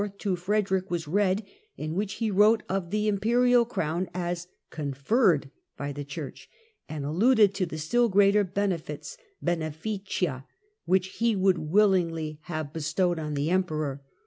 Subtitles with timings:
[0.17, 1.45] to Frederick was read,
[1.77, 4.47] in which he wrote of the imperial crown as"
[4.81, 6.49] conferred" by the Church,
[6.89, 10.45] and alluded to the still greater "benefits" (benefida)
[10.85, 14.01] which he would willingly have bestowed on the Emperor.